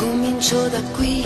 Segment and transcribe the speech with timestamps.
[0.00, 1.22] Comincio da qui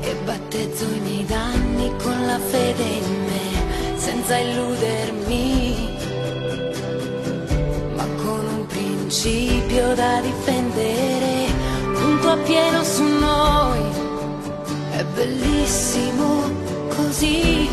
[0.00, 5.96] e battezzo i miei danni con la fede in me, senza illudermi,
[7.94, 11.52] ma con un principio da difendere,
[11.94, 13.78] punto a pieno su noi.
[14.90, 16.50] È bellissimo
[16.96, 17.68] così,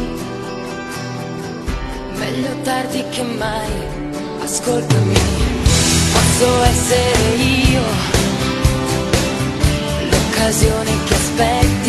[2.14, 3.72] meglio tardi che mai,
[4.44, 5.20] ascoltami,
[6.14, 8.21] posso essere io
[10.42, 11.81] l'occasione che aspetta.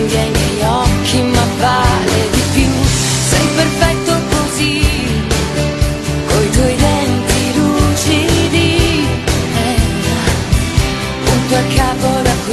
[0.00, 2.70] grandi ai miei occhi, ma vale di più.
[3.28, 4.82] Sei perfetto così,
[6.26, 9.06] coi tuoi denti lucidi.
[9.54, 9.80] Eh,
[11.24, 12.49] punto a capo da qui.